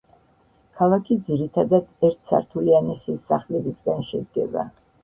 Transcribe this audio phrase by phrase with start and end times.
[0.79, 4.71] ქალაქი ძირითადად ერთსართულიანი ხის სახლებისგან შედგება.